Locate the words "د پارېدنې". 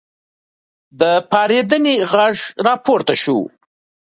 0.99-1.95